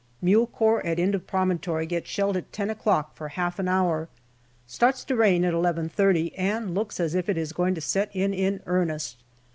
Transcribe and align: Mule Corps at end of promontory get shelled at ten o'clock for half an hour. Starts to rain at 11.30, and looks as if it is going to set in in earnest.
Mule 0.19 0.47
Corps 0.47 0.83
at 0.83 0.97
end 0.97 1.13
of 1.13 1.27
promontory 1.27 1.85
get 1.85 2.07
shelled 2.07 2.35
at 2.35 2.51
ten 2.51 2.71
o'clock 2.71 3.15
for 3.15 3.27
half 3.27 3.59
an 3.59 3.67
hour. 3.67 4.09
Starts 4.65 5.03
to 5.03 5.15
rain 5.15 5.45
at 5.45 5.53
11.30, 5.53 6.33
and 6.35 6.73
looks 6.73 6.99
as 6.99 7.13
if 7.13 7.29
it 7.29 7.37
is 7.37 7.53
going 7.53 7.75
to 7.75 7.81
set 7.81 8.09
in 8.15 8.33
in 8.33 8.61
earnest. 8.65 9.17